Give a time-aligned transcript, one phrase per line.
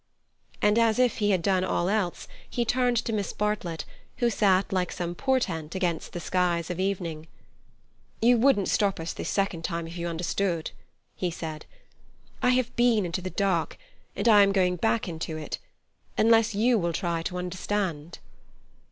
[0.63, 3.85] And as if he had done all else, he turned to Miss Bartlett,
[4.17, 7.27] who sat like some portent against the skies of the evening.
[8.19, 10.71] "You wouldn't stop us this second time if you understood,"
[11.15, 11.67] he said.
[12.41, 13.77] "I have been into the dark,
[14.15, 15.59] and I am going back into it,
[16.17, 18.17] unless you will try to understand."